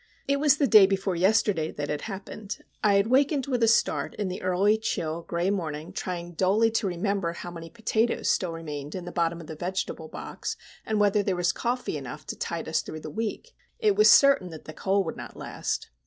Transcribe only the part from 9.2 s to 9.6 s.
of the